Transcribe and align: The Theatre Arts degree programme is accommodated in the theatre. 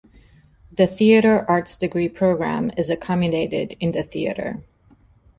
The 0.71 0.87
Theatre 0.87 1.45
Arts 1.47 1.77
degree 1.77 2.09
programme 2.09 2.71
is 2.75 2.89
accommodated 2.89 3.77
in 3.79 3.91
the 3.91 4.01
theatre. 4.01 4.63